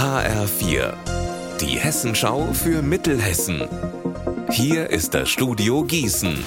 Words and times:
HR4, 0.00 0.94
die 1.60 1.78
Hessenschau 1.78 2.54
für 2.54 2.80
Mittelhessen. 2.80 3.68
Hier 4.48 4.88
ist 4.88 5.12
das 5.12 5.28
Studio 5.28 5.84
Gießen. 5.84 6.42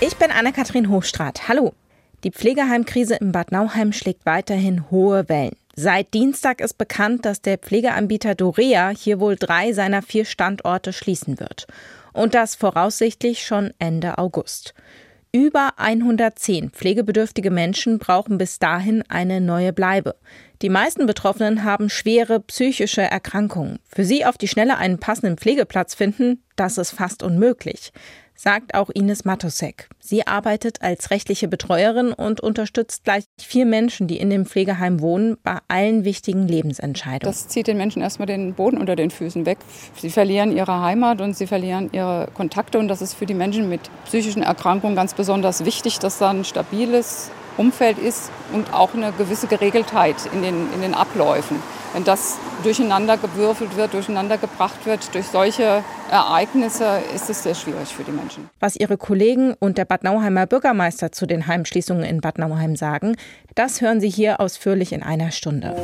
Ich 0.00 0.16
bin 0.16 0.30
Anne-Kathrin 0.30 0.90
Hochstrat. 0.90 1.48
Hallo. 1.48 1.72
Die 2.24 2.30
Pflegeheimkrise 2.30 3.14
in 3.14 3.32
Bad 3.32 3.52
Nauheim 3.52 3.94
schlägt 3.94 4.26
weiterhin 4.26 4.90
hohe 4.90 5.30
Wellen. 5.30 5.56
Seit 5.76 6.12
Dienstag 6.12 6.60
ist 6.60 6.76
bekannt, 6.76 7.24
dass 7.24 7.40
der 7.40 7.56
Pflegeanbieter 7.56 8.34
Dorea 8.34 8.90
hier 8.90 9.18
wohl 9.18 9.36
drei 9.36 9.72
seiner 9.72 10.02
vier 10.02 10.26
Standorte 10.26 10.92
schließen 10.92 11.40
wird. 11.40 11.66
Und 12.12 12.34
das 12.34 12.54
voraussichtlich 12.54 13.46
schon 13.46 13.72
Ende 13.78 14.18
August. 14.18 14.74
Über 15.36 15.72
110 15.76 16.70
pflegebedürftige 16.70 17.50
Menschen 17.50 17.98
brauchen 17.98 18.38
bis 18.38 18.58
dahin 18.58 19.04
eine 19.10 19.42
neue 19.42 19.74
Bleibe. 19.74 20.14
Die 20.62 20.70
meisten 20.70 21.04
Betroffenen 21.04 21.62
haben 21.62 21.90
schwere 21.90 22.40
psychische 22.40 23.02
Erkrankungen. 23.02 23.78
Für 23.86 24.06
sie 24.06 24.24
auf 24.24 24.38
die 24.38 24.48
Schnelle 24.48 24.78
einen 24.78 24.98
passenden 24.98 25.36
Pflegeplatz 25.36 25.94
finden, 25.94 26.42
das 26.56 26.78
ist 26.78 26.92
fast 26.92 27.22
unmöglich 27.22 27.92
sagt 28.36 28.74
auch 28.74 28.90
Ines 28.90 29.24
Matosek. 29.24 29.88
Sie 29.98 30.26
arbeitet 30.26 30.82
als 30.82 31.10
rechtliche 31.10 31.48
Betreuerin 31.48 32.12
und 32.12 32.40
unterstützt 32.40 33.04
gleich 33.04 33.24
vier 33.38 33.66
Menschen, 33.66 34.06
die 34.06 34.18
in 34.18 34.30
dem 34.30 34.46
Pflegeheim 34.46 35.00
wohnen, 35.00 35.36
bei 35.42 35.58
allen 35.68 36.04
wichtigen 36.04 36.46
Lebensentscheidungen. 36.46 37.32
Das 37.32 37.48
zieht 37.48 37.66
den 37.66 37.76
Menschen 37.76 38.02
erstmal 38.02 38.26
den 38.26 38.54
Boden 38.54 38.78
unter 38.78 38.94
den 38.94 39.10
Füßen 39.10 39.46
weg. 39.46 39.58
Sie 39.96 40.10
verlieren 40.10 40.56
ihre 40.56 40.80
Heimat 40.80 41.20
und 41.20 41.36
sie 41.36 41.46
verlieren 41.46 41.90
ihre 41.92 42.28
Kontakte 42.34 42.78
und 42.78 42.88
das 42.88 43.02
ist 43.02 43.14
für 43.14 43.26
die 43.26 43.34
Menschen 43.34 43.68
mit 43.68 43.80
psychischen 44.04 44.42
Erkrankungen 44.42 44.94
ganz 44.94 45.14
besonders 45.14 45.64
wichtig, 45.64 45.98
dass 45.98 46.18
da 46.18 46.30
ein 46.30 46.44
stabiles 46.44 47.30
Umfeld 47.56 47.98
ist 47.98 48.30
und 48.52 48.72
auch 48.72 48.94
eine 48.94 49.12
gewisse 49.12 49.46
Geregeltheit 49.46 50.16
in 50.32 50.42
den, 50.42 50.72
in 50.74 50.82
den 50.82 50.94
Abläufen. 50.94 51.56
Wenn 51.96 52.04
das 52.04 52.36
durcheinander 52.62 53.16
gewürfelt 53.16 53.74
wird, 53.78 53.94
durcheinander 53.94 54.36
gebracht 54.36 54.84
wird 54.84 55.14
durch 55.14 55.28
solche 55.28 55.82
Ereignisse, 56.10 57.00
ist 57.14 57.30
es 57.30 57.42
sehr 57.42 57.54
schwierig 57.54 57.88
für 57.88 58.04
die 58.04 58.10
Menschen. 58.10 58.50
Was 58.60 58.76
ihre 58.76 58.98
Kollegen 58.98 59.54
und 59.60 59.78
der 59.78 59.86
Bad 59.86 60.04
Nauheimer 60.04 60.44
Bürgermeister 60.44 61.10
zu 61.10 61.24
den 61.24 61.46
Heimschließungen 61.46 62.04
in 62.04 62.20
Bad 62.20 62.36
Nauheim 62.36 62.76
sagen, 62.76 63.16
das 63.54 63.80
hören 63.80 64.02
Sie 64.02 64.10
hier 64.10 64.40
ausführlich 64.40 64.92
in 64.92 65.02
einer 65.02 65.30
Stunde. 65.30 65.74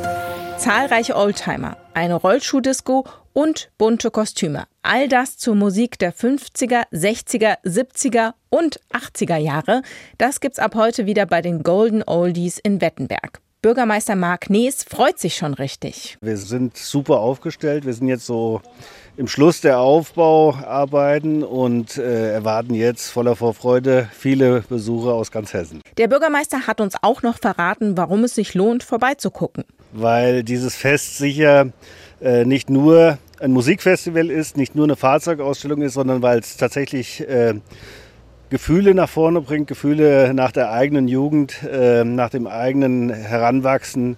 Zahlreiche 0.59 1.15
Oldtimer, 1.15 1.77
eine 1.95 2.13
Rollschuhdisco 2.13 3.05
und 3.33 3.71
bunte 3.79 4.11
Kostüme. 4.11 4.65
All 4.83 5.07
das 5.07 5.39
zur 5.39 5.55
Musik 5.55 5.97
der 5.97 6.13
50er, 6.13 6.83
60er, 6.91 7.57
70er 7.65 8.33
und 8.51 8.79
80er 8.93 9.37
Jahre. 9.37 9.81
Das 10.19 10.41
gibt's 10.41 10.59
ab 10.59 10.75
heute 10.75 11.07
wieder 11.07 11.25
bei 11.25 11.41
den 11.41 11.63
Golden 11.63 12.03
Oldies 12.03 12.59
in 12.59 12.81
Wettenberg. 12.81 13.41
Bürgermeister 13.63 14.17
Marc 14.17 14.49
Nees 14.49 14.83
freut 14.83 15.17
sich 15.17 15.37
schon 15.37 15.53
richtig. 15.53 16.17
Wir 16.19 16.35
sind 16.35 16.75
super 16.75 17.19
aufgestellt. 17.21 17.85
Wir 17.85 17.93
sind 17.93 18.09
jetzt 18.09 18.25
so 18.25 18.61
im 19.15 19.29
Schluss 19.29 19.61
der 19.61 19.79
Aufbauarbeiten 19.79 21.43
und 21.43 21.97
äh, 21.97 22.33
erwarten 22.33 22.73
jetzt 22.73 23.09
voller 23.09 23.37
Vorfreude 23.37 24.09
viele 24.11 24.65
Besucher 24.67 25.13
aus 25.13 25.31
ganz 25.31 25.53
Hessen. 25.53 25.79
Der 25.95 26.09
Bürgermeister 26.09 26.67
hat 26.67 26.81
uns 26.81 26.95
auch 27.01 27.21
noch 27.21 27.39
verraten, 27.39 27.95
warum 27.95 28.25
es 28.25 28.35
sich 28.35 28.53
lohnt, 28.53 28.83
vorbeizugucken. 28.83 29.63
Weil 29.93 30.43
dieses 30.43 30.75
Fest 30.75 31.17
sicher 31.17 31.71
äh, 32.19 32.43
nicht 32.43 32.69
nur 32.69 33.17
ein 33.39 33.53
Musikfestival 33.53 34.29
ist, 34.29 34.57
nicht 34.57 34.75
nur 34.75 34.87
eine 34.87 34.97
Fahrzeugausstellung 34.97 35.83
ist, 35.83 35.93
sondern 35.93 36.21
weil 36.21 36.39
es 36.39 36.57
tatsächlich 36.57 37.21
äh, 37.29 37.53
Gefühle 38.53 38.93
nach 38.93 39.09
vorne 39.09 39.41
bringt, 39.41 39.65
Gefühle 39.65 40.31
nach 40.35 40.51
der 40.51 40.71
eigenen 40.71 41.07
Jugend, 41.07 41.63
äh, 41.63 42.03
nach 42.03 42.29
dem 42.29 42.45
eigenen 42.45 43.09
Heranwachsen 43.09 44.15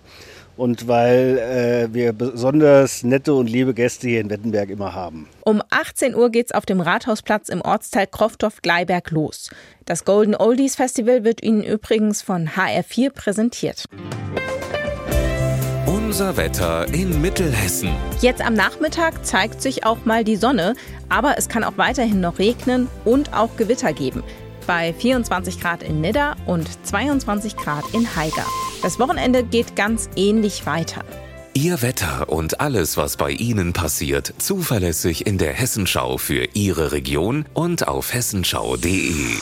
und 0.57 0.89
weil 0.89 1.37
äh, 1.37 1.93
wir 1.93 2.11
besonders 2.11 3.03
nette 3.03 3.33
und 3.33 3.49
liebe 3.49 3.73
Gäste 3.73 4.09
hier 4.09 4.19
in 4.19 4.29
Wettenberg 4.29 4.69
immer 4.69 4.93
haben. 4.93 5.29
Um 5.45 5.61
18 5.69 6.15
Uhr 6.15 6.29
geht 6.31 6.47
es 6.47 6.51
auf 6.51 6.65
dem 6.65 6.81
Rathausplatz 6.81 7.47
im 7.47 7.61
Ortsteil 7.61 8.07
Kroftorf-Gleiberg 8.07 9.09
los. 9.11 9.51
Das 9.85 10.03
Golden 10.03 10.35
Oldies 10.35 10.75
Festival 10.75 11.23
wird 11.23 11.41
Ihnen 11.41 11.63
übrigens 11.63 12.21
von 12.21 12.49
HR4 12.49 13.11
präsentiert. 13.11 13.85
Unser 16.15 16.37
Wetter 16.37 16.87
in 16.93 17.19
Mittelhessen. 17.19 17.89
Jetzt 18.21 18.41
am 18.41 18.53
Nachmittag 18.53 19.25
zeigt 19.25 19.61
sich 19.61 19.85
auch 19.85 20.05
mal 20.05 20.23
die 20.23 20.37
Sonne, 20.37 20.75
aber 21.09 21.37
es 21.37 21.49
kann 21.49 21.65
auch 21.65 21.77
weiterhin 21.77 22.21
noch 22.21 22.39
regnen 22.39 22.87
und 23.03 23.33
auch 23.33 23.57
Gewitter 23.57 23.91
geben. 23.91 24.23
Bei 24.65 24.93
24 24.93 25.59
Grad 25.59 25.83
in 25.83 25.99
Nidda 25.99 26.37
und 26.45 26.69
22 26.87 27.57
Grad 27.57 27.83
in 27.91 28.15
Haiger. 28.15 28.45
Das 28.81 28.97
Wochenende 28.97 29.43
geht 29.43 29.75
ganz 29.75 30.09
ähnlich 30.15 30.65
weiter. 30.65 31.03
Ihr 31.53 31.81
Wetter 31.81 32.29
und 32.29 32.61
alles, 32.61 32.95
was 32.95 33.17
bei 33.17 33.31
Ihnen 33.31 33.73
passiert, 33.73 34.35
zuverlässig 34.37 35.27
in 35.27 35.37
der 35.37 35.51
Hessenschau 35.51 36.17
für 36.17 36.47
Ihre 36.53 36.93
Region 36.93 37.43
und 37.53 37.89
auf 37.89 38.13
hessenschau.de. 38.13 39.35